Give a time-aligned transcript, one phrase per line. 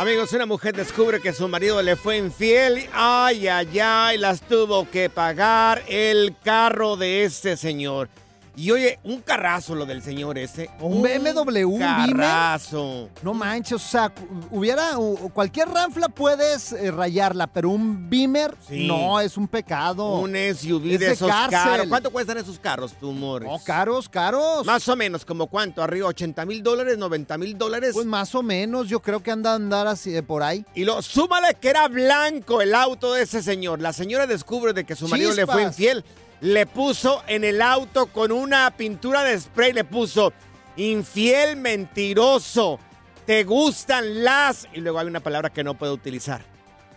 [0.00, 2.88] Amigos, una mujer descubre que su marido le fue infiel.
[2.94, 8.08] Ay, ay, ay, las tuvo que pagar el carro de este señor.
[8.56, 10.68] Y oye, un carrazo lo del señor ese.
[10.80, 13.08] Un BMW, un carrazo.
[13.22, 14.12] No manches, o sea,
[14.50, 14.90] hubiera
[15.32, 18.86] cualquier ranfla puedes eh, rayarla, pero un Beamer Sí.
[18.86, 20.16] no es un pecado.
[20.18, 21.50] Un SUV Es de de esos cárcel.
[21.58, 21.86] caros.
[21.88, 23.48] ¿Cuánto cuestan esos carros, tú, Morris?
[23.48, 24.64] No, caros, caros.
[24.66, 25.82] Más o menos, ¿como cuánto?
[25.82, 27.92] ¿Arriba 80 mil dólares, 90 mil dólares?
[27.94, 30.64] Pues más o menos, yo creo que anda a andar así eh, por ahí.
[30.74, 33.80] Y lo, súmale que era blanco el auto de ese señor.
[33.80, 36.04] La señora descubre de que su marido le fue infiel.
[36.40, 40.32] Le puso en el auto con una pintura de spray, le puso
[40.76, 42.78] infiel, mentiroso.
[43.26, 44.66] Te gustan las.
[44.72, 46.42] Y luego hay una palabra que no puedo utilizar.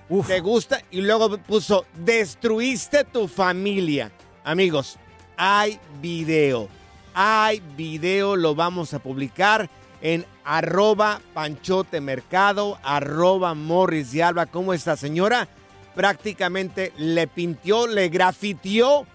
[0.10, 0.28] Uf.
[0.28, 0.82] Te gusta.
[0.92, 4.12] Y luego puso destruiste tu familia.
[4.46, 4.98] Amigos,
[5.36, 6.70] hay video.
[7.14, 9.70] Hay video, lo vamos a publicar
[10.02, 14.48] en arroba panchote mercado, arroba morris de alba.
[14.48, 15.48] ¿Cómo está señora?
[15.96, 19.06] Prácticamente le pintió, le grafitió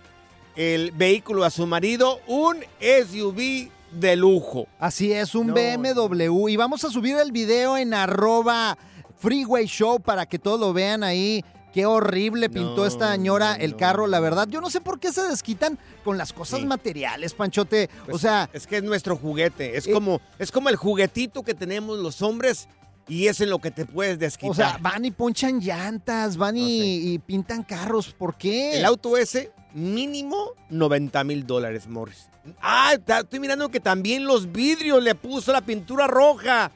[0.59, 4.67] el vehículo a su marido, un SUV de lujo.
[4.81, 6.49] Así es, un No, BMW.
[6.49, 8.77] Y vamos a subir el video en arroba
[9.19, 11.45] Freeway Show para que todos lo vean ahí.
[11.73, 14.49] Qué horrible pintó No, esta señora no, el carro, la verdad.
[14.51, 16.67] Yo no sé por qué se desquitan con las cosas Sí.
[16.67, 17.89] materiales, Panchote.
[18.03, 21.45] o Pues, sea, es que es nuestro juguete, es Eh, como es como el juguetito
[21.45, 22.69] que tenemos los hombres
[23.07, 24.51] y es en lo que te puedes desquitar.
[24.51, 26.85] o sea, van y ponchan llantas, van y, No sé.
[27.13, 28.13] y pintan carros.
[28.13, 28.77] ¿Por qué?
[28.79, 32.29] El auto ese, mínimo 90 mil dólares, Morris.
[32.63, 36.71] Ah, estoy mirando que también los vidrios le puso la pintura roja.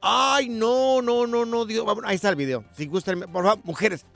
[0.00, 1.84] Ay, no, no, no, no, Dios.
[1.84, 2.64] Vamos, Ahí está el video.
[2.76, 4.06] Si gustan, por favor, mujeres,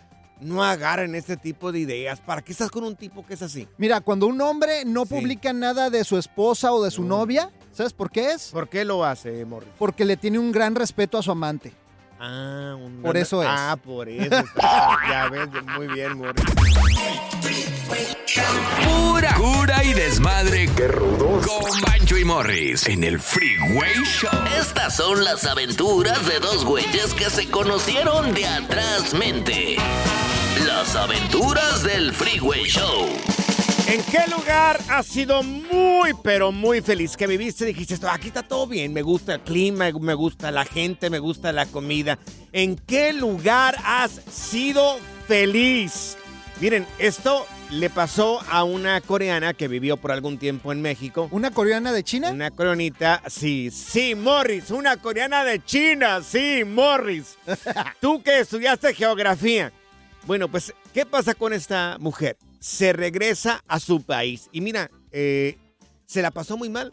[0.40, 2.20] no agarren este tipo de ideas.
[2.20, 3.66] ¿Para qué estás con un tipo que es así?
[3.78, 5.14] Mira, cuando un hombre no Sí.
[5.14, 7.18] publica nada de su esposa o de su No.
[7.18, 8.50] novia, ¿sabes por qué es?
[8.52, 9.70] ¿Por qué lo hace, Morris?
[9.78, 11.72] Porque le tiene un gran respeto a su amante.
[12.20, 13.48] Ah, un- Por eso es.
[13.50, 14.30] Ah, por eso.
[15.10, 16.44] ya ves, muy bien, Morris.
[18.84, 20.68] Pura cura y desmadre.
[20.74, 21.46] ¡Qué rudos!
[21.46, 24.30] Con Bancho y Morris en el Freeway Show.
[24.58, 29.76] Estas son las aventuras de dos güeyes que se conocieron de atrás mente.
[30.66, 33.08] Las aventuras del Freeway Show.
[33.88, 37.14] ¿En qué lugar has sido muy, pero muy feliz?
[37.14, 40.64] Que viviste dijiste, esto, aquí está todo bien, me gusta el clima, me gusta la
[40.64, 42.18] gente, me gusta la comida.
[42.52, 44.98] ¿En qué lugar has sido
[45.28, 46.16] feliz?
[46.60, 51.28] Miren, esto le pasó a una coreana que vivió por algún tiempo en México.
[51.30, 52.30] ¿Una coreana de China?
[52.30, 57.38] Una coreanita, sí, sí, Morris, una coreana de China, sí, Morris.
[58.00, 59.72] Tú que estudiaste geografía.
[60.26, 62.36] Bueno, pues, ¿qué pasa con esta mujer?
[62.60, 65.56] Se regresa a su país y mira, eh,
[66.04, 66.92] se la pasó muy mal,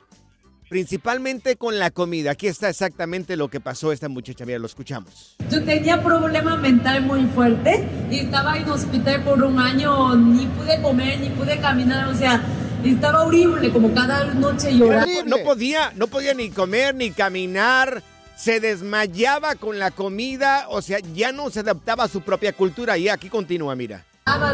[0.70, 2.32] principalmente con la comida.
[2.32, 5.36] Aquí está exactamente lo que pasó a esta muchacha, mira, lo escuchamos.
[5.52, 10.82] Yo tenía problema mental muy fuerte y estaba en hospital por un año, ni pude
[10.82, 12.42] comer, ni pude caminar, o sea,
[12.86, 15.06] estaba horrible, como cada noche lloraba.
[15.26, 18.04] No podía, no podía ni comer ni caminar.
[18.38, 22.98] Se desmayaba con la comida, o sea, ya no se adaptaba a su propia cultura.
[22.98, 24.06] Y aquí continúa, mira.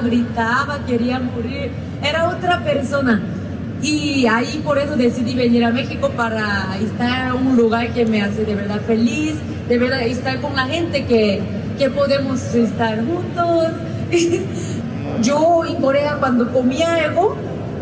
[0.03, 1.69] gritaba, quería morir,
[2.01, 3.21] era otra persona.
[3.81, 8.21] Y ahí por eso decidí venir a México para estar en un lugar que me
[8.21, 9.35] hace de verdad feliz,
[9.67, 11.41] de verdad estar con la gente que,
[11.77, 13.67] que podemos estar juntos.
[15.21, 17.35] Yo en Corea cuando comía algo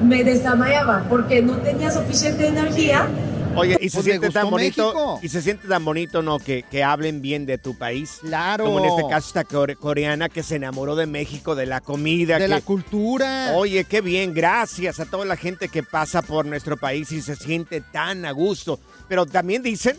[0.03, 3.07] me desmayaba porque no tenía suficiente energía.
[3.55, 5.19] Oye, y se Pues siente tan bonito, México.
[5.21, 6.39] y se siente tan bonito, ¿no?
[6.39, 8.17] Que, que hablen bien de tu país.
[8.21, 8.65] Claro.
[8.65, 12.35] Como en este caso esta core- coreana que se enamoró de México, de la comida.
[12.39, 13.53] De que- la cultura.
[13.55, 17.35] Oye, qué bien, gracias a toda la gente que pasa por nuestro país y se
[17.35, 18.79] siente tan a gusto.
[19.07, 19.97] Pero también dicen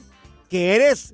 [0.50, 1.12] que eres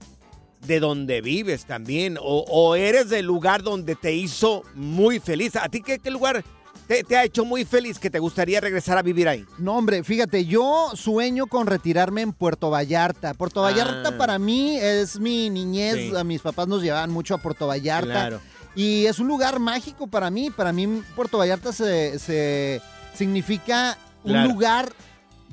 [0.66, 5.56] de donde vives también, o, o eres del lugar donde te hizo muy feliz.
[5.56, 6.42] ¿A ti qué, qué lugar
[6.90, 9.46] te, te ha hecho muy feliz que te gustaría regresar a vivir ahí?
[9.58, 13.32] No, hombre, fíjate, yo sueño con retirarme en Puerto Vallarta.
[13.34, 14.18] Puerto Vallarta Ah.
[14.18, 15.94] para mí es mi niñez.
[15.94, 16.12] Sí.
[16.16, 18.06] A mis papás nos llevaban mucho a Puerto Vallarta.
[18.12, 18.40] Claro.
[18.74, 20.50] Y es un lugar mágico para mí.
[20.50, 22.82] Para mí Puerto Vallarta se, se
[23.14, 24.48] significa un Claro.
[24.48, 24.92] lugar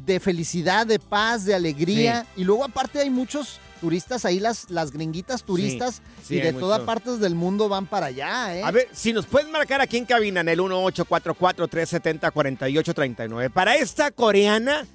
[0.05, 2.25] de felicidad, de paz, de alegría.
[2.35, 6.01] Y luego aparte hay muchos turistas ahí, las, las gringuitas turistas.
[6.23, 8.63] sí, y de todas partes del mundo van para allá, ¿eh?
[8.63, 13.51] A ver, si nos puedes marcar aquí en cabina en el 1844-370-4839.
[13.51, 14.85] Para esta coreana,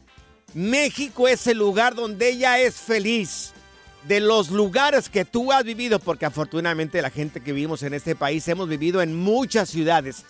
[0.55, 3.53] México es el lugar donde ella es feliz.
[4.07, 8.17] De los lugares que tú has vivido, porque afortunadamente la gente que vivimos en este
[8.17, 10.25] país hemos vivido en muchas ciudades.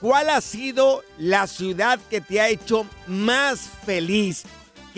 [0.00, 4.44] ¿Cuál ha sido la ciudad que te ha hecho más feliz?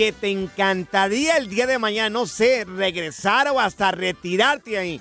[0.00, 4.99] Que te encantaría el día de mañana, no sé, regresar o hasta retirarte ahí.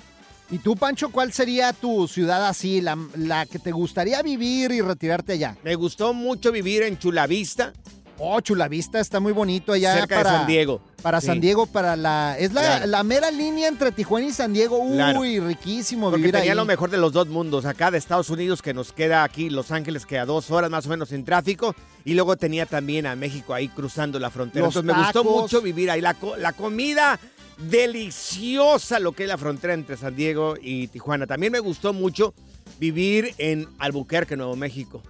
[0.50, 4.82] ¿Y tú, Pancho, cuál sería tu ciudad así, la, la que te gustaría vivir y
[4.82, 5.56] retirarte allá?
[5.64, 7.72] Me gustó mucho vivir en Chulavista,
[8.22, 10.80] Oh, Chulavista está muy bonito allá cerca para de San Diego.
[11.00, 11.28] Para Sí.
[11.28, 12.86] San Diego, para la es la, Claro.
[12.88, 14.78] la mera línea entre Tijuana y San Diego.
[14.78, 15.22] Uy, Claro.
[15.48, 16.56] riquísimo Porque vivir tenía ahí.
[16.56, 17.64] lo mejor de los dos mundos.
[17.64, 20.84] Acá de Estados Unidos, que nos queda aquí Los Ángeles, que a dos horas más
[20.84, 21.74] o menos en tráfico.
[22.04, 24.66] Y luego tenía también a México ahí cruzando la frontera.
[24.66, 26.02] Los Entonces me gustó mucho vivir ahí.
[26.02, 27.18] La, la comida
[27.56, 31.26] deliciosa, lo que es la frontera entre San Diego y Tijuana.
[31.26, 32.34] También me gustó mucho
[32.78, 35.02] vivir en Albuquerque, Nuevo México.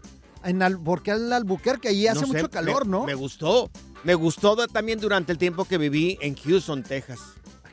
[0.44, 3.04] En Al- porque Albuquerque ahí hace No sé, mucho calor, me- ¿no?
[3.04, 3.70] Me gustó.
[4.04, 7.18] Me gustó también durante el tiempo que viví en Houston, Texas.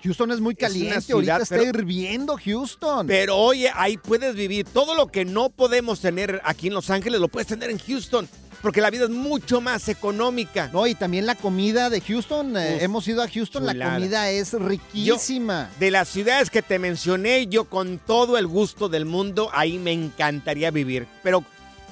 [0.03, 3.07] Houston es muy Es caliente, ciudad, ahorita está pero- hirviendo Houston.
[3.07, 7.19] Pero oye, ahí puedes vivir todo lo que no podemos tener aquí en Los Ángeles,
[7.19, 8.27] lo puedes tener en Houston,
[8.61, 10.69] porque la vida es mucho más económica.
[10.71, 14.53] No, y también la comida de Houston, eh, hemos ido a Houston, la comida es
[14.53, 15.69] riquísima.
[15.79, 19.91] De las ciudades que te mencioné, yo con todo el gusto del mundo, ahí me
[19.93, 21.07] encantaría vivir.
[21.23, 21.43] Pero,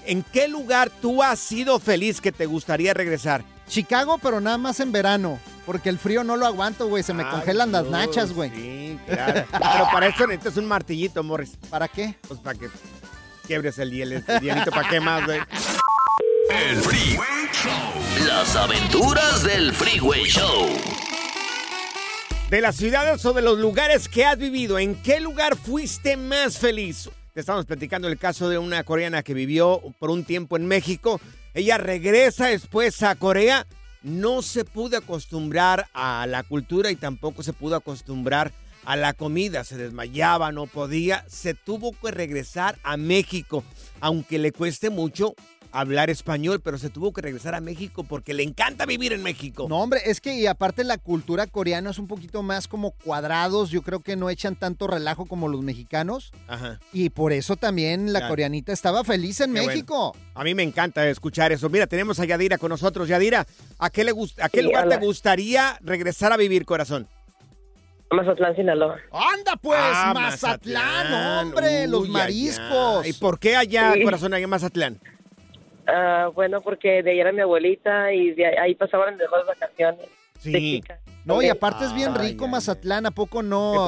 [0.06, 3.44] ¿en qué lugar tú has sido feliz que te gustaría regresar?
[3.68, 7.24] Chicago, pero nada más en verano, porque el frío no lo aguanto, güey, se me
[7.24, 8.52] Ay, congelan las nachas, güey.
[8.52, 9.46] Sí, claro.
[9.52, 11.58] Pero para eso necesitas un martillito, Morris.
[11.70, 12.16] ¿Para qué?
[12.28, 12.70] Pues para que
[13.48, 15.40] quiebres el hiel, el hielito, ¿para qué más, güey?
[16.50, 18.28] El Freeway Show.
[18.28, 20.70] Las aventuras del Freeway Show.
[22.50, 26.60] De las ciudades o de los lugares que has vivido, ¿en qué lugar fuiste más
[26.60, 27.10] feliz?
[27.36, 31.20] Te estamos platicando el caso de una coreana que vivió por un tiempo en México.
[31.54, 33.68] Ella regresa después a Corea.
[34.04, 38.54] No se pudo acostumbrar a la cultura y tampoco se pudo acostumbrar
[38.86, 39.66] a la comida.
[39.66, 41.26] Se desmayaba, no podía.
[41.28, 43.66] Se tuvo que regresar a México,
[44.00, 45.36] aunque le cueste mucho
[45.80, 49.66] hablar español, pero se tuvo que regresar a México porque le encanta vivir en México.
[49.70, 53.70] No, hombre, es que y aparte la cultura coreana es un poquito más como cuadrados,
[53.72, 56.80] yo creo que no echan tanto relajo como los mexicanos Ajá.
[56.94, 58.32] y por eso también la Claro.
[58.34, 59.68] coreanita estaba feliz en Qué bueno.
[59.74, 60.16] México.
[60.34, 61.70] A mí me encanta escuchar eso.
[61.70, 63.08] Mira, tenemos a Yadira con nosotros.
[63.08, 63.46] Yadira,
[63.80, 65.00] ¿a qué, le gust- a qué Sí, lugar hola.
[65.00, 67.08] te gustaría regresar a vivir, corazón?
[68.12, 68.96] Mazatlán, Sinaloa.
[69.12, 71.14] Anda pues, Ah, Mazatlán,
[71.48, 73.06] hombre, Uy, los mariscos.
[73.08, 74.04] ¿Y por qué allá, Sí.
[74.04, 75.00] corazón, allá en Mazatlán?
[75.88, 79.46] Ah, bueno, porque de ahí era mi abuelita y de ahí, ahí pasaban las mejores
[79.48, 80.06] vacaciones.
[80.44, 80.82] De Sí.
[80.82, 81.00] chica.
[81.26, 83.88] No, y aparte es bien rico Mazatlán, ¿a poco no?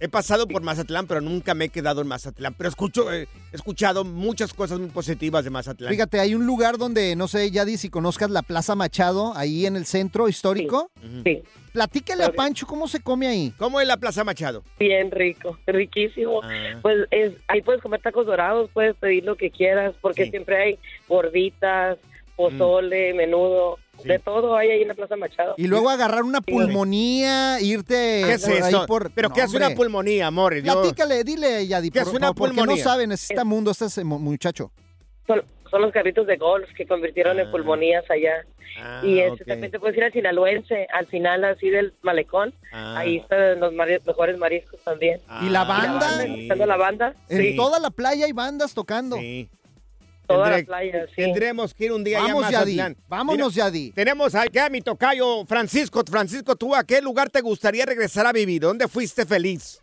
[0.00, 2.54] He pasado por Mazatlán, pero nunca me he quedado en Mazatlán.
[2.54, 5.90] Pero escucho, eh, he escuchado muchas cosas muy positivas de Mazatlán.
[5.90, 9.76] Fíjate, hay un lugar donde, no sé, Yadi, si conozcas la Plaza Machado, ahí en
[9.76, 10.90] el centro histórico.
[11.24, 13.52] Sí, Platícale a Pancho cómo se come ahí.
[13.58, 14.62] ¿Cómo es la Plaza Machado?
[14.78, 16.40] bien rico, riquísimo.
[16.42, 16.78] Ah.
[16.80, 20.30] Pues es, ahí puedes comer tacos dorados, puedes pedir lo que quieras, porque Sí.
[20.30, 21.98] siempre hay gorditas,
[22.34, 24.08] pozole, menudo, Sí.
[24.08, 25.54] de todo hay ahí en la Plaza Machado.
[25.56, 28.86] Y luego agarrar una pulmonía, irte ¿Qué es por ahí eso?
[28.86, 29.10] por...
[29.10, 30.54] ¿Pero No, qué es una pulmonía, amor?
[30.62, 32.84] Yo- Platícale, dile, Yadi, ¿Qué por, es una por- porque no pulmonía?
[32.84, 34.70] saben, necesita mundo este es, mu- muchacho.
[35.26, 37.42] Son, son los carritos de golf que convirtieron Ah.
[37.42, 38.44] en pulmonías allá.
[38.78, 39.48] Ah, y este, ok.
[39.48, 42.52] también te puedes ir al sinaloense, al final así del malecón.
[42.72, 42.98] Ah.
[42.98, 45.18] Ahí están los mari- mejores mariscos también.
[45.42, 46.24] ¿Y la Ah, banda?
[46.24, 47.14] ¿Escuchando la banda?
[47.30, 47.56] En Sí.
[47.56, 49.16] toda la playa hay bandas tocando.
[49.16, 49.48] Sí.
[50.26, 51.14] Toda Tendré- la playa, sí.
[51.16, 52.94] Tendremos que ir un día Vamos, ya a Yadi.
[53.08, 53.92] Vámonos, Mira, Yadi.
[53.92, 56.02] Tenemos acá a mi tocayo Francisco.
[56.10, 58.62] Francisco, ¿tú a qué lugar te gustaría regresar a vivir?
[58.62, 59.80] ¿Dónde fuiste feliz?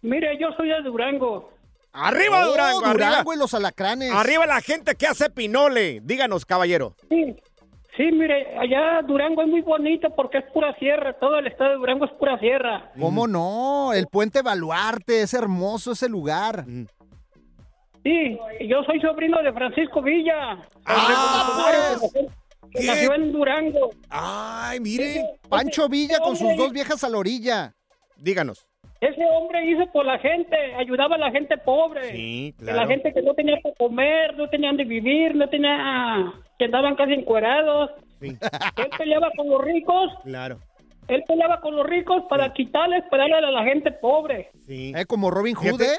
[0.00, 1.50] Mire, yo soy de Durango.
[1.92, 2.86] ¡Arriba Oh, Durango!
[2.86, 3.08] arriba.
[3.10, 4.10] Durango y los alacranes.
[4.12, 6.00] Arriba la gente que hace pinole.
[6.02, 6.96] Díganos, caballero.
[7.10, 7.36] Sí,
[7.96, 11.12] sí, mire, allá Durango es muy bonito porque es pura sierra.
[11.20, 12.90] Todo el estado de Durango es pura sierra.
[12.98, 13.92] ¿Cómo no?
[13.92, 16.64] El puente Baluarte, es hermoso ese lugar.
[18.02, 20.58] Sí, yo soy sobrino de Francisco Villa.
[20.86, 23.90] Ah, el que nació en Durango.
[24.08, 25.38] Ay, mire.
[25.48, 27.74] Pancho Villa con sus dos viejas a la orilla.
[28.16, 28.66] Díganos.
[29.00, 32.12] Ese hombre hizo por la gente, ayudaba a la gente pobre.
[32.12, 36.32] Sí, Que La gente que no tenía que comer, no tenían de vivir, no tenía,
[36.56, 37.90] que andaban casi encuerados.
[38.20, 40.60] Sí, Él peleaba con los ricos, claro.
[41.08, 44.50] Él peleaba con los ricos para quitarles, para darle a la gente pobre.
[44.66, 44.92] Sí.
[44.96, 45.98] Eh, como Robin Hood, ¿eh?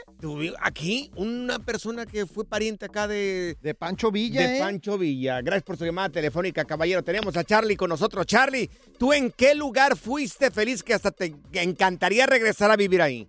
[0.61, 4.59] aquí una persona que fue pariente acá de, De Pancho Villa, de ¿eh?
[4.59, 5.41] Pancho Villa.
[5.41, 7.03] Gracias por su llamada telefónica, caballero.
[7.03, 8.25] Tenemos a Charlie con nosotros.
[8.25, 13.27] Charlie, ¿tú en qué lugar fuiste feliz que hasta te encantaría regresar a vivir ahí?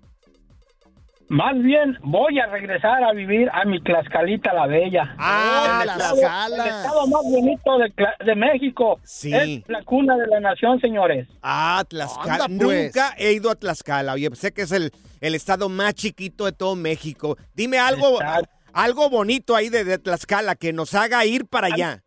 [1.35, 5.17] Más bien voy a regresar a vivir a mi Tlaxcalita la Bella.
[5.19, 6.63] Ah, el, estado, Tlaxcala.
[6.63, 7.79] el estado más bonito
[8.25, 9.01] de, México.
[9.03, 9.35] Sí.
[9.35, 11.27] Es la cuna de la nación, señores.
[11.43, 12.45] Ah, Tlaxcala.
[12.45, 12.95] Anda, pues.
[12.95, 14.13] Nunca he ido a Tlaxcala.
[14.13, 17.37] Oye, sé que es el, el estado más chiquito de todo México.
[17.53, 18.51] Dime algo, Exacto.
[18.73, 22.05] algo bonito ahí de, de Tlaxcala que nos haga ir para allá.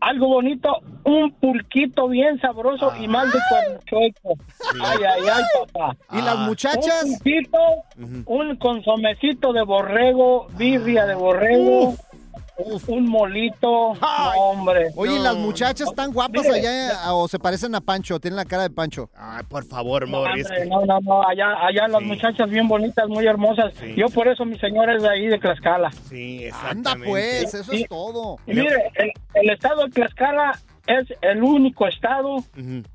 [0.00, 4.34] Algo bonito, un pulquito bien sabroso y mal de cuerno chueco.
[4.82, 5.42] Ay, ay, ay,
[5.72, 5.96] papá.
[6.12, 6.44] Y las Ah.
[6.46, 7.58] muchachas, Un pulquito,
[8.26, 11.94] un consomecito de borrego, birria de borrego,
[12.88, 13.94] un molito.
[13.94, 14.88] No, hombre.
[14.96, 15.22] oye, No.
[15.24, 18.70] las muchachas están guapas Mire, allá o se parecen a Pancho, tienen la cara de
[18.70, 19.10] Pancho.
[19.16, 20.46] Ay, por favor, No, Morris.
[20.46, 23.72] hombre, no, no, no, allá, allá las muchachas bien bonitas, muy hermosas.
[23.74, 23.94] Sí.
[23.96, 25.90] Yo por eso mi señora es de ahí, de Tlaxcala.
[26.08, 27.82] Sí, Anda pues, eso Sí.
[27.82, 28.36] es todo.
[28.46, 30.52] Y mire, el, el estado de Tlaxcala
[30.86, 32.36] es el único estado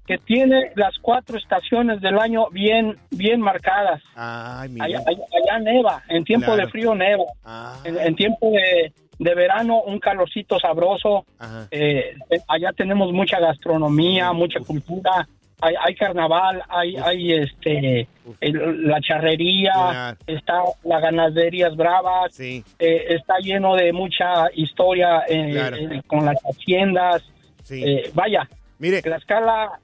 [0.06, 4.02] que tiene las cuatro estaciones del año bien, bien marcadas.
[4.16, 4.86] Ay, mira.
[4.86, 6.62] Allá, allá- allá neva, en tiempo Claro.
[6.66, 11.26] de frío neva, Ah, en, en tiempo de, de verano un calorcito sabroso.
[11.72, 12.16] Eh,
[12.48, 15.28] allá tenemos mucha gastronomía, mucha cultura.
[15.62, 18.08] Hay, hay carnaval, hay, hay este
[18.42, 22.62] el- la charrería, está la ganaderías bravas, Sí.
[22.78, 25.78] eh, está lleno de mucha historia eh, Claro.
[25.78, 27.24] eh, con las haciendas.
[27.64, 27.84] Sí.
[28.14, 29.80] Vaya, Mire, Tlaxcala,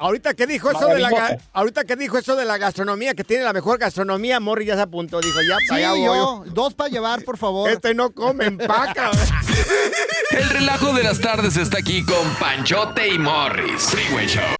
[0.00, 3.44] ahorita que dijo eso de la ahorita que dijo eso de la gastronomía, que tiene
[3.44, 6.18] la mejor gastronomía, Morris ya se apuntó, dijo, ya Sí, para allá voy.
[6.18, 7.70] yo, dos para llevar, por favor.
[7.70, 9.10] Este no come, empaca.
[10.30, 13.82] El relajo de las tardes está aquí con Panchote y Morris.
[13.82, 14.59] Freeway Show.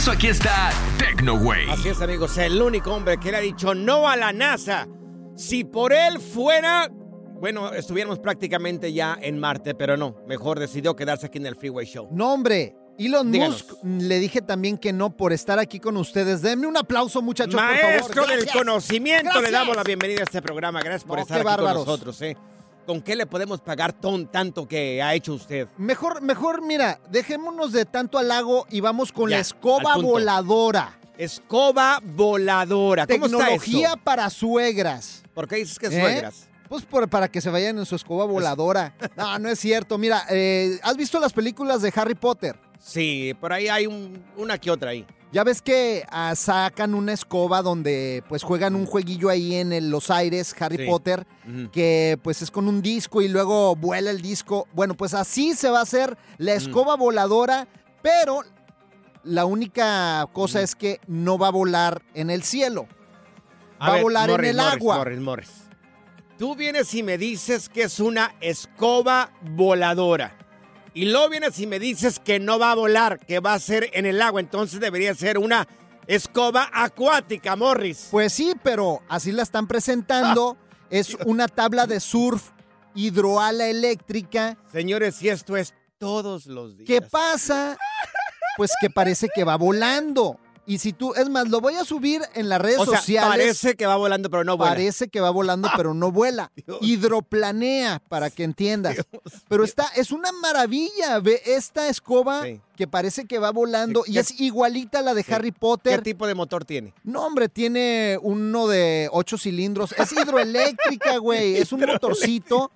[0.00, 1.68] Por eso aquí está TecnoWay.
[1.68, 4.88] Así es, amigos, el único hombre que le ha dicho no a la NASA.
[5.36, 6.88] Si por él fuera,
[7.34, 11.84] bueno, estuviéramos prácticamente ya en Marte, pero no, mejor decidió quedarse aquí en el Freeway
[11.84, 12.08] Show.
[12.12, 12.74] No, hombre.
[12.98, 13.62] Elon Díganos.
[13.68, 16.40] Musk, mm, le dije también que no por estar aquí con ustedes.
[16.40, 18.28] Denme un aplauso, muchachos, por Maestro favor.
[18.30, 18.56] del Gracias.
[18.56, 19.52] conocimiento, le Gracias.
[19.52, 20.80] damos la bienvenida a este programa.
[20.80, 21.84] Gracias por No, estar aquí bárbaros.
[21.84, 22.22] con nosotros.
[22.22, 22.38] ¿eh?
[22.90, 25.68] ¿Con qué le podemos pagar ton, tanto que ha hecho usted?
[25.78, 30.98] Mejor, mejor, mira, dejémonos de tanto halago y vamos con Ya, la escoba voladora.
[31.16, 33.06] Escoba voladora.
[33.06, 35.22] ¿Cómo Tecnología está para suegras.
[35.34, 36.00] ¿Por qué dices que ¿Eh?
[36.00, 36.48] suegras?
[36.68, 38.92] Pues por- para que se vayan en su escoba voladora.
[39.16, 39.96] No, no es cierto.
[39.96, 42.58] Mira, eh, ¿has visto las películas de Harry Potter?
[42.80, 45.06] Sí, por ahí hay un- una que otra ahí.
[45.32, 49.88] Ya ves que ah, sacan una escoba donde pues juegan un jueguillo ahí en el-
[49.88, 50.86] los aires, Harry Sí.
[50.86, 51.24] Potter,
[51.72, 54.66] que pues es con un disco y luego vuela el disco.
[54.72, 57.68] Bueno, pues así se va a hacer la escoba voladora,
[58.02, 58.40] pero
[59.22, 62.88] la única cosa es que no va a volar en el cielo.
[63.80, 64.96] va a volar Morris, en el Morris, agua.
[64.98, 65.50] Morris, Morris.
[66.38, 70.36] Tú vienes y me dices que es una escoba voladora.
[70.92, 73.90] Y luego vienes y me dices que no va a volar, que va a ser
[73.92, 74.40] en el agua.
[74.40, 75.68] Entonces debería ser una
[76.06, 78.08] escoba acuática, Morris.
[78.10, 80.56] Pues sí, pero así la están presentando.
[80.90, 82.50] es una tabla de surf
[82.94, 84.58] hidroala eléctrica.
[84.72, 86.88] Señores, y esto es todos los días.
[86.88, 87.78] ¿Qué pasa?
[88.56, 90.39] Pues que parece que va volando.
[90.66, 93.28] Y si tú, es más, lo voy a subir en las redes O sea, sociales.
[93.28, 94.70] parece que va volando, pero no vuela.
[94.72, 96.52] Parece que va volando, pero no vuela.
[96.80, 98.96] Hidroplanea, para que entiendas.
[99.48, 101.18] pero está, es una maravilla.
[101.20, 102.44] Ve esta escoba
[102.76, 105.96] que parece que va volando y ¿Qué- es igualita a la de Harry Potter.
[105.98, 106.94] ¿Qué tipo de motor tiene?
[107.04, 109.92] No, hombre, tiene uno de ocho cilindros.
[109.98, 111.56] Es hidroeléctrica, güey.
[111.56, 112.70] Es un motorcito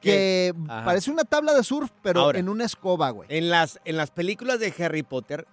[0.00, 0.84] que Ajá.
[0.86, 3.28] parece una tabla de surf, pero Ahora, en una escoba, güey.
[3.30, 5.46] En las, en las películas de Harry Potter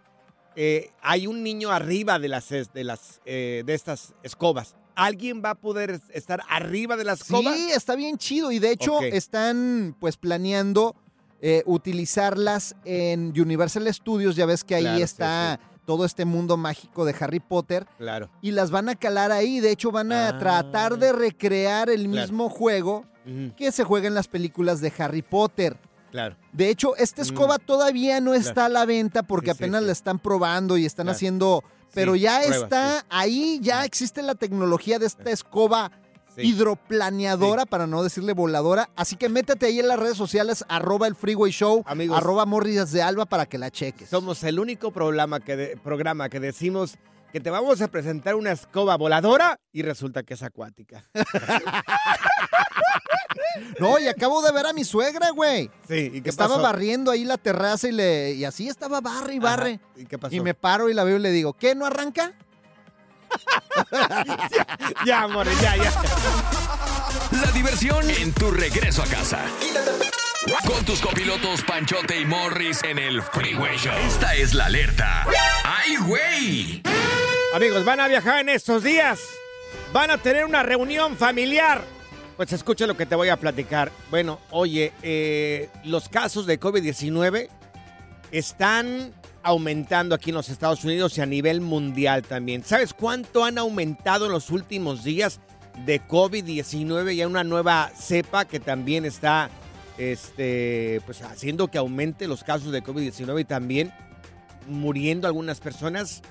[0.55, 4.75] eh, hay un niño arriba de las, de, las eh, de estas escobas.
[4.95, 7.53] ¿Alguien va a poder estar arriba de la escoba?
[7.55, 8.51] Sí, está bien chido.
[8.51, 10.95] Y de hecho, están pues planeando
[11.41, 14.35] eh, utilizarlas en Universal Studios.
[14.35, 17.85] Ya ves que ahí Claro, sí, está todo este mundo mágico de Harry Potter.
[17.97, 18.29] Claro.
[18.41, 19.59] Y las van a calar ahí.
[19.59, 20.37] De hecho, van a Ah.
[20.39, 22.21] tratar de recrear el Claro.
[22.21, 23.05] mismo juego
[23.57, 25.77] que se juega en las películas de Harry Potter.
[26.13, 26.37] Claro.
[26.53, 28.53] De hecho, esta escoba todavía no está Mm.
[28.53, 28.65] Claro.
[28.67, 29.87] a la venta porque Sí, apenas sí.
[29.87, 31.15] la están probando y están Claro.
[31.15, 31.63] haciendo.
[31.93, 35.91] Pero Sí, ya pruebas, está ahí, ya existe la tecnología de esta escoba
[36.37, 38.89] hidroplaneadora, para no decirle voladora.
[38.95, 42.17] Así que métete ahí en las redes sociales, arroba el Freeway Show, Amigos.
[42.17, 44.09] arroba Morris de Alba para que la cheques.
[44.09, 46.95] Somos el único programa que, de- programa que decimos
[47.33, 51.03] que te vamos a presentar una escoba voladora y resulta que es acuática.
[53.79, 55.69] No, y acabo de ver a mi suegra, güey.
[55.87, 56.61] Sí, ¿y qué Estaba pasó?
[56.63, 59.79] barriendo ahí la terraza y le y así estaba barre y Ajá, barre.
[59.95, 60.33] ¿Y qué pasó?
[60.35, 61.75] Y me paro y la veo y le digo, ¿qué?
[61.75, 62.33] ¿No arranca?
[65.05, 65.91] ya, amor, ya, ya.
[67.43, 69.39] La diversión en tu regreso a casa.
[70.45, 73.93] Con tus copilotos Panchote y Morris en el Freeway Show.
[74.05, 75.25] Esta es la alerta.
[75.63, 76.81] ¡Ay, güey!
[77.53, 79.21] Amigos, van a viajar en estos días.
[79.93, 81.81] Van a tener una reunión familiar.
[82.35, 83.89] Pues escucha lo que te voy a platicar.
[84.11, 87.47] Bueno, oye, eh, los casos de COVID-19
[88.31, 92.65] están aumentando aquí en los Estados Unidos y a nivel mundial también.
[92.65, 95.39] ¿Sabes cuánto han aumentado en los últimos días
[95.85, 99.49] de COVID-19 y hay una nueva cepa que también está
[99.97, 103.93] este, pues, haciendo que aumente los casos de COVID-19 y también
[104.67, 106.21] muriendo algunas personas?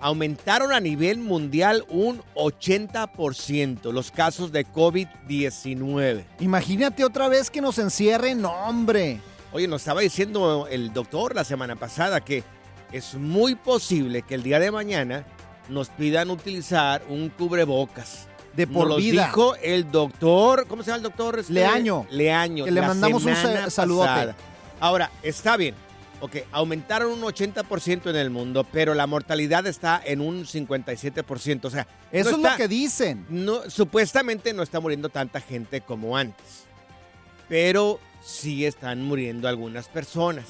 [0.00, 6.24] aumentaron a nivel mundial un 80% los casos de COVID-19.
[6.40, 9.20] Imagínate otra vez que nos encierren, hombre.
[9.52, 12.44] Oye, nos estaba diciendo el doctor la semana pasada que
[12.92, 15.26] es muy posible que el día de mañana
[15.68, 18.27] nos pidan utilizar un cubrebocas.
[18.66, 19.26] De por vida.
[19.26, 21.38] dijo el doctor, ¿cómo se llama el doctor?
[21.38, 22.06] Este, Leaño.
[22.10, 22.64] Leaño.
[22.64, 24.08] Que le mandamos un sa- saludote.
[24.08, 24.36] pasada.
[24.80, 25.74] Ahora, está bien.
[26.20, 31.68] Ok, aumentaron un 80% en el mundo, pero la mortalidad está en un 57%.
[31.68, 33.24] O sea, Eso no es lo que dicen.
[33.30, 36.64] no, supuestamente no está muriendo tanta gente como antes.
[37.48, 40.44] Pero sí están muriendo algunas personas.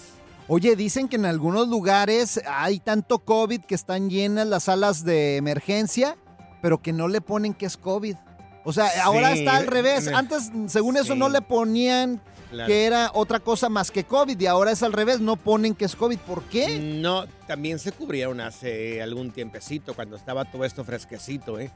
[0.48, 5.36] Oye, dicen que en algunos lugares hay tanto COVID que están llenas las salas de
[5.36, 6.16] emergencia,
[6.60, 8.16] pero que no le ponen que es COVID.
[8.64, 10.08] O sea, ahora Sí, está al revés.
[10.08, 12.66] Antes, según eso, no le ponían Claro.
[12.66, 15.84] que era otra cosa más que COVID y ahora es al revés, no ponen que
[15.84, 16.18] es COVID.
[16.18, 16.78] ¿Por qué?
[16.78, 21.70] No, también se cubrieron hace algún tiempecito cuando estaba todo esto fresquecito, ¿eh?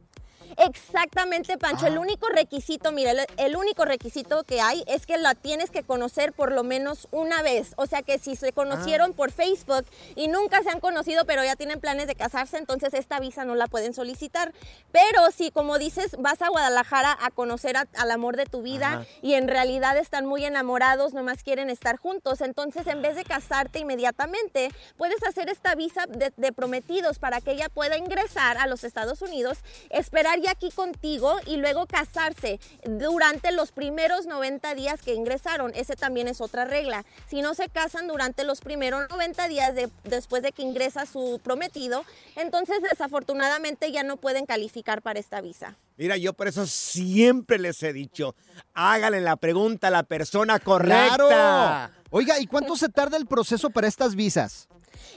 [0.61, 1.87] Exactamente, Pancho.
[1.87, 5.83] El único requisito, mira, el, el único requisito que hay es que la tienes que
[5.83, 7.73] conocer por lo menos una vez.
[7.77, 11.57] O sea que si se conocieron por Facebook y nunca se han conocido, pero ya
[11.57, 14.53] tienen planes de casarse, entonces esta visa no la pueden solicitar.
[14.93, 18.93] Pero si, como dices, vas a Guadalajara a conocer a- al amor de tu vida
[18.93, 19.07] Ajá.
[19.23, 23.79] y en realidad están muy enamorados, nomás quieren estar juntos, entonces en vez de casarte
[23.79, 28.85] inmediatamente, puedes hacer esta visa de, de prometidos para que ella pueda ingresar a los
[28.85, 29.59] Estados Unidos,
[29.91, 35.73] esperar ya aquí contigo y luego casarse durante los primeros 90 días que ingresaron.
[35.75, 37.05] Ese también es otra regla.
[37.29, 41.41] Si no se casan durante los primeros 90 días de- después de que ingresa su
[41.43, 42.05] prometido,
[42.37, 45.77] entonces desafortunadamente ya no pueden calificar para esta visa.
[45.97, 48.35] Mira, yo por eso siempre les he dicho,
[48.75, 51.17] háganle la pregunta a la persona correcta.
[51.17, 51.95] ¡Claro!
[52.11, 54.67] Oiga, ¿y cuánto se tarda el proceso para estas visas?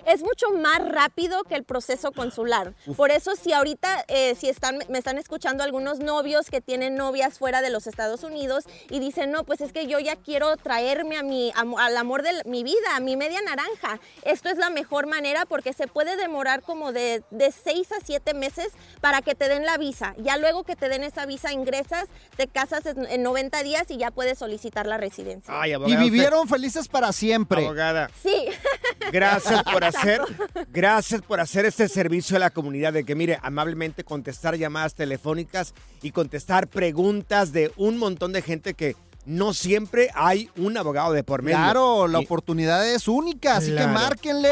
[0.06, 2.74] Es mucho más rápido que el proceso consular.
[2.96, 7.40] Por eso si ahorita, eh, si están, me están escuchando algunos novios que tienen novias
[7.40, 11.18] fuera de los Estados Unidos y dicen, no, pues es que yo ya quiero traerme
[11.18, 14.00] a mi, al amor de mi vida, a mi media naranja.
[14.24, 18.34] Esto es la mejor manera porque se puede demorar como de, de seis a siete
[18.34, 18.70] meses
[19.02, 20.16] para que te den la visa.
[20.18, 22.06] Ya luego que te den esa visa ingresas,
[22.38, 25.54] te casas en, en 90 días y ya puedes solicitar la residencia.
[25.60, 27.64] Ay, Y usted- vivieron felices para siempre.
[27.66, 28.10] Abogada.
[28.22, 28.48] Sí.
[29.12, 30.22] Gracias por hacer,
[30.72, 35.74] gracias por hacer este servicio a la comunidad de que mire amablemente contestar llamadas telefónicas
[36.02, 41.24] y contestar preguntas de un montón de gente que no siempre hay un abogado de
[41.24, 41.58] por medio.
[41.58, 44.52] Claro, la Y- oportunidad es única, así que márquenle.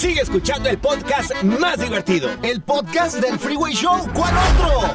[0.00, 2.30] Sigue escuchando el podcast más divertido.
[2.42, 3.98] El podcast del Freeway Show.
[4.14, 4.94] ¿Cuál otro?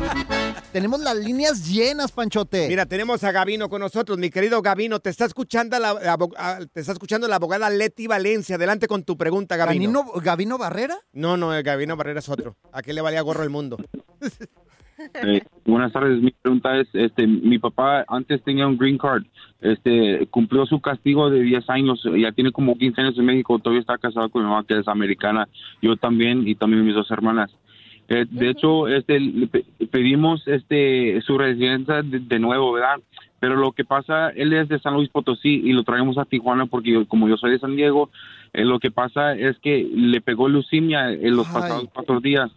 [0.74, 2.68] Tenemos las líneas llenas, Panchote.
[2.68, 4.18] Mira, tenemos a Gabino con nosotros.
[4.18, 5.92] Mi querido Gabino, te está escuchando la,
[6.38, 8.56] ah, te está escuchando la abogada Leti Valencia.
[8.56, 9.92] Adelante con tu pregunta, Gabino.
[9.92, 10.98] ¿Gabino, Gabino Barrera?
[11.14, 12.58] No, no, el Gabino Barrera es otro.
[12.72, 13.78] ¿A qué le valía gorro el mundo?
[15.14, 19.24] Eh, buenas tardes, mi pregunta es, este, mi papá antes tenía un green card,
[19.62, 23.82] este, cumplió su castigo de 10 años, ya tiene como 15 años en México, todavía
[23.82, 25.48] está casado con mi mamá que es americana,
[25.82, 27.52] yo también y también mis dos hermanas.
[28.08, 32.98] Eh, de hecho, este, le pe- pedimos este, su residencia de, de nuevo, ¿verdad?
[33.40, 36.68] Pero lo que pasa, él es de San Luis Potosí y lo traemos a Tijuana
[36.68, 38.12] porque yo- como yo soy de San Diego,
[38.54, 41.54] eh, lo que pasa es que le pegó leucemia en los Ay.
[41.54, 42.52] pasados cuatro días.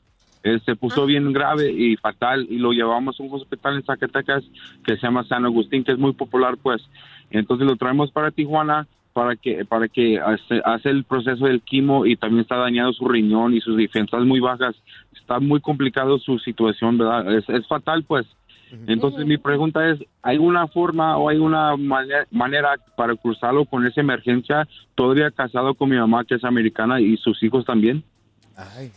[0.49, 4.45] Eh, se puso bien grave y fatal y lo llevamos a un hospital en Zacatecas
[4.85, 6.81] que se llama San Agustín, que es muy popular, pues.
[7.31, 12.07] Entonces lo traemos para Tijuana para que para que hace, hace el proceso del quimo
[12.07, 14.75] y también está dañado su riñón y sus defensas muy bajas.
[15.15, 17.35] Está muy complicado su situación, ¿verdad?
[17.37, 18.27] Es, es fatal, pues.
[18.87, 23.87] Entonces mi pregunta es, ¿hay una forma o hay una mane- manera para cruzarlo con
[23.87, 28.05] esa emergencia todavía casado con mi mamá que es americana y sus hijos también?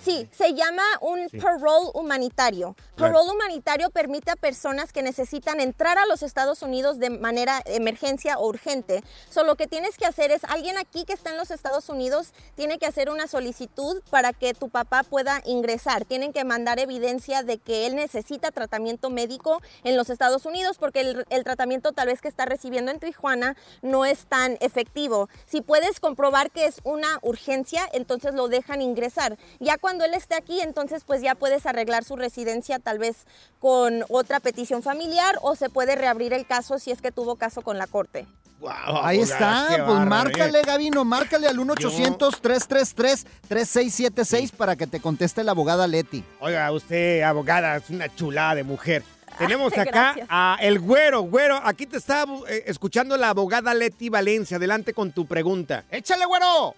[0.04, 1.38] Sí, se llama un Sí.
[1.40, 2.76] parole humanitario.
[2.96, 3.14] Claro.
[3.14, 8.38] Parole humanitario permite a personas que necesitan entrar a los Estados Unidos de manera emergencia
[8.40, 9.04] o urgente.
[9.30, 12.34] So, lo que tienes que hacer es, alguien aquí que está en los Estados Unidos
[12.56, 16.06] tiene que hacer una solicitud para que tu papá pueda ingresar.
[16.06, 21.02] Tienen que mandar evidencia de que él necesita tratamiento médico en los Estados Unidos porque
[21.02, 25.30] el, el tratamiento tal vez que está recibiendo en Tijuana no es tan efectivo.
[25.46, 29.38] Si puedes comprobar que es una urgencia, entonces lo dejan ingresar.
[29.60, 33.26] Ya cuando él esté aquí, entonces pues ya puedes arreglar su residencia tal vez
[33.60, 37.62] con otra petición familiar o se puede reabrir el caso si es que tuvo caso
[37.62, 38.28] con la corte.
[38.68, 46.24] Ahí está, pues márcale, Gabino, márcale al 1-800-333-3676 para que te conteste la abogada Leti.
[46.40, 49.04] Oiga, usted, abogada, es una chulada de mujer.
[49.38, 50.28] Tenemos acá Gracias.
[50.30, 51.22] a el güero.
[51.24, 54.58] Güero, aquí te está eh, escuchando la abogada Leti Valencia.
[54.58, 55.84] Adelante con tu pregunta.
[55.90, 56.76] ¡Échale, güero!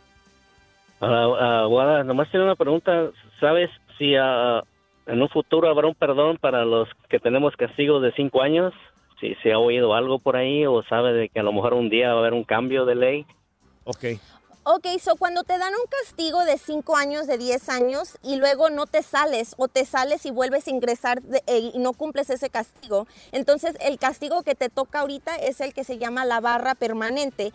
[1.03, 3.11] Ah, ah, abogada, nomás tiene una pregunta.
[3.39, 4.63] ¿Sabes si ah,
[5.05, 8.73] en un futuro habrá un perdón para los que tenemos castigos de cinco años?
[9.19, 11.89] Si se ha oído algo por ahí o sabe de que a lo mejor un
[11.89, 13.25] día va a haber un cambio de ley.
[13.83, 14.05] Ok.
[14.65, 18.69] Ok, so cuando te dan un castigo de 5 años, de 10 años, y luego
[18.69, 22.49] no te sales, o te sales y vuelves a ingresar eh, y no cumples ese
[22.49, 26.75] castigo, entonces el castigo que te toca ahorita es el que se llama la barra
[26.75, 27.51] permanente.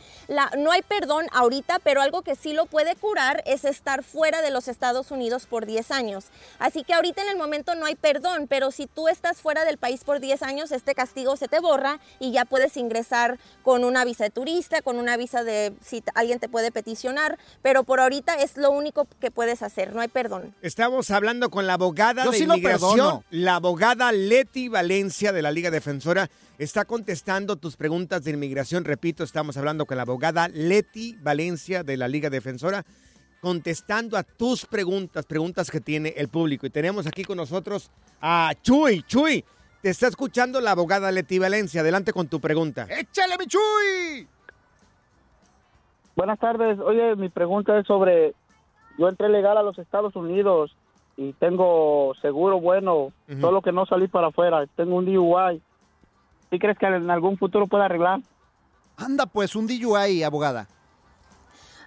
[0.59, 4.51] No hay perdón ahorita, pero algo que sí lo puede curar es estar fuera de
[4.51, 6.27] los Estados Unidos por 10 años.
[6.59, 9.79] Así que ahorita en el momento no hay perdón, pero si tú estás fuera del
[9.79, 14.05] país por 10 años, este castigo se te borra y ya puedes ingresar con una
[14.05, 16.71] visa de turista, con una visa de si alguien te puede
[17.63, 20.55] pero por ahorita es lo único que puedes hacer, no hay perdón.
[20.63, 25.51] Estamos hablando con la abogada Yo de sí inmigración, la abogada Leti Valencia de la
[25.51, 26.31] Liga Defensora.
[26.59, 28.85] Está contestando tus preguntas de inmigración.
[28.85, 32.85] Repito, estamos hablando con la abogada Leti Valencia de la Liga Defensora,
[33.41, 36.67] contestando a tus preguntas, preguntas que tiene el público.
[36.67, 39.05] Y tenemos aquí con nosotros a Chuy.
[39.05, 39.45] Chuy,
[39.83, 41.83] te está escuchando la abogada Leti Valencia.
[41.83, 42.87] Adelante con tu pregunta.
[42.91, 44.29] ¡Échale, mi Chuy!
[46.19, 46.81] Buenas tardes.
[46.81, 48.35] Oye, mi pregunta es sobre,
[48.99, 50.75] yo entré legal a los Estados Unidos
[51.17, 54.67] y tengo seguro bueno, solo que no salí para afuera.
[54.75, 55.63] Tengo un DUI.
[56.51, 58.19] ¿Sí crees que en algún futuro pueda arreglar?
[58.97, 60.67] Anda, pues, un DUI, abogada.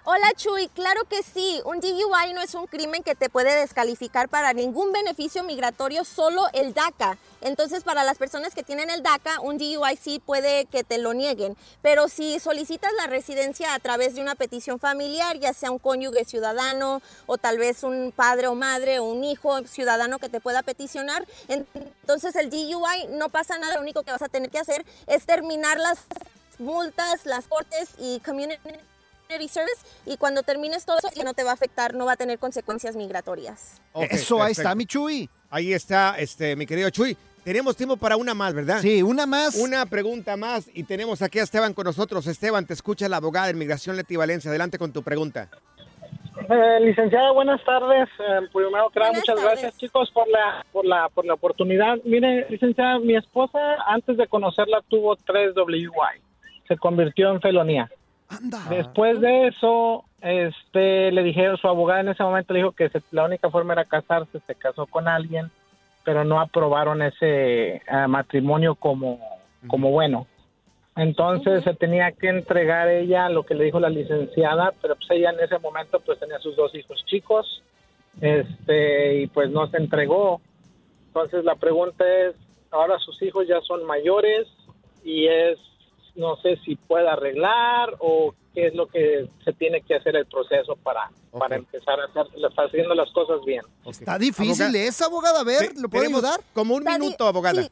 [0.04, 1.60] Hola Chuy, claro que sí.
[1.64, 6.48] Un DUI no es un crimen que te puede descalificar para ningún beneficio migratorio, solo
[6.54, 7.18] el DACA.
[7.40, 11.14] Entonces, para las personas que tienen el DACA, un DUI sí puede que te lo
[11.14, 11.56] nieguen.
[11.82, 16.24] Pero si solicitas la residencia a través de una petición familiar, ya sea un cónyuge
[16.24, 20.64] ciudadano o tal vez un padre o madre o un hijo ciudadano que te pueda
[20.64, 23.76] peticionar, entonces el DUI no pasa nada.
[23.76, 26.00] Lo único que vas a tener que hacer es terminar las
[26.58, 28.58] multas, las cortes y community
[29.48, 32.16] service y cuando termines todo eso ya no te va a afectar, no va a
[32.16, 33.80] tener consecuencias migratorias.
[34.10, 35.28] Eso, ahí está, mi Chuy.
[35.50, 37.16] Ahí está, este, mi querido Chuy.
[37.44, 38.78] Tenemos tiempo para una más, ¿verdad?
[38.80, 39.56] Sí, una más.
[39.56, 42.26] Una pregunta más y tenemos aquí a Esteban con nosotros.
[42.26, 44.48] Esteban, te escucha la abogada de inmigración Leti Valencia.
[44.48, 45.48] Adelante con tu pregunta.
[46.48, 48.08] Eh, licenciada, buenas tardes.
[48.18, 51.98] Eh, primero que nada, muchas gracias, chicos, por la, por la, por la oportunidad.
[52.04, 56.22] Mire, licenciada, mi esposa antes de conocerla tuvo tres WI.
[56.68, 57.90] Se convirtió en felonía.
[58.70, 63.02] Después de eso, este, le dijeron, su abogada en ese momento le dijo que se-
[63.10, 65.50] la única forma era casarse, se casó con alguien,
[66.04, 69.18] pero no aprobaron ese eh, matrimonio como,
[69.66, 70.26] como bueno.
[70.96, 75.30] Entonces se tenía que entregar ella lo que le dijo la licenciada, pero pues ella
[75.30, 77.62] en ese momento pues tenía sus dos hijos chicos,
[78.20, 80.40] este, y pues no se entregó.
[81.06, 82.34] Entonces la pregunta es,
[82.70, 84.46] ahora sus hijos ya son mayores
[85.04, 85.58] y es,
[86.14, 90.26] no sé si puede arreglar o qué es lo que se tiene que hacer el
[90.26, 92.26] proceso para, para empezar a hacer,
[92.58, 93.62] haciendo las cosas bien.
[93.86, 95.40] Está difícil esa abogada.
[95.40, 96.40] A ver, ¿lo puede tenemos ayudar?
[96.52, 97.62] Como un Está minuto, abogada.
[97.62, 97.70] sí.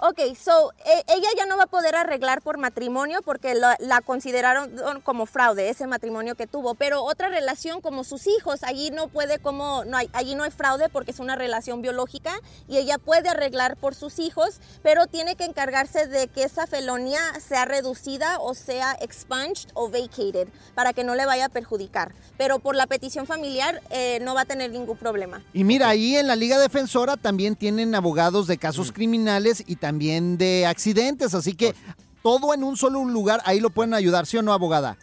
[0.00, 4.00] Ok, so e- ella ya no va a poder arreglar por matrimonio porque la, la
[4.00, 9.06] consideraron como fraude ese matrimonio que tuvo, pero otra relación como sus hijos, allí no
[9.08, 12.32] puede como, no hay, allí no hay fraude porque es una relación biológica
[12.68, 17.20] y ella puede arreglar por sus hijos, pero tiene que encargarse de que esa felonía
[17.40, 22.12] sea reducida o sea expunged o vacated para que no le vaya a perjudicar.
[22.36, 25.42] Pero por la petición familiar eh, no va a tener ningún problema.
[25.52, 28.94] Y mira, ahí en la Liga Defensora también tienen abogados de casos Mm.
[28.94, 31.74] criminales y también de accidentes, así que
[32.22, 34.96] todo en un solo lugar, ahí lo pueden ayudar, ¿sí o no, abogada?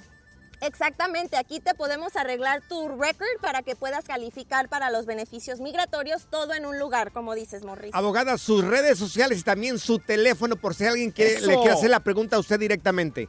[0.61, 6.27] Exactamente, aquí te podemos arreglar tu record para que puedas calificar para los beneficios migratorios,
[6.29, 7.91] todo en un lugar, como dices, Morris.
[7.93, 11.47] Abogada, sus redes sociales y también su teléfono por si alguien quiere, Eso.
[11.47, 13.27] le quiere hacer la pregunta a usted directamente.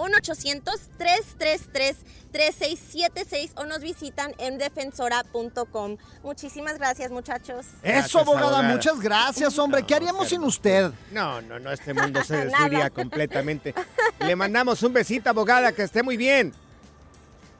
[2.33, 5.99] 1-800-333-3676 o nos visitan en defensora.com.
[6.23, 7.67] Muchísimas gracias, muchachos.
[7.83, 9.83] Eso, abogada, muchas gracias, hombre.
[9.83, 10.91] ¿Qué haríamos sin usted?
[11.13, 13.75] No, no, no, este mundo se destruiría completamente.
[14.21, 16.53] Le mandamos un besito, abogada, que esté muy bien.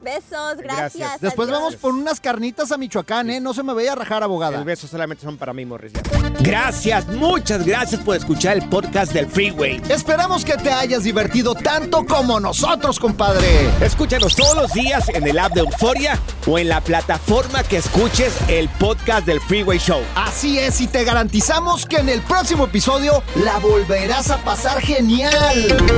[0.01, 1.19] Besos, gracias.
[1.19, 1.61] Después adiós.
[1.61, 3.41] vamos por unas carnitas a Michoacán, ¿eh?
[3.41, 4.57] No se me vaya a rajar, abogada.
[4.57, 5.91] El beso solamente son para mí, Morris.
[6.39, 9.81] Gracias, muchas gracias por escuchar el podcast del Freeway.
[9.89, 13.69] Esperamos que te hayas divertido tanto como nosotros, compadre.
[13.81, 18.33] Escúchanos todos los días en el app de Euforia o en la plataforma que escuches
[18.47, 20.01] el podcast del Freeway Show.
[20.15, 25.33] Así es, y te garantizamos que en el próximo episodio la volverás a pasar genial.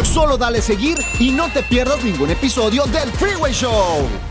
[0.04, 3.91] Solo dale seguir y no te pierdas ningún episodio del Freeway Show.
[3.94, 4.31] Oh.